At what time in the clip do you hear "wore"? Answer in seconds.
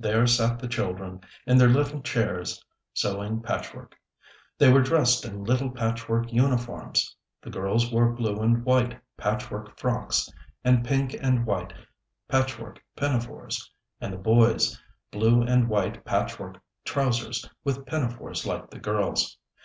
7.92-8.10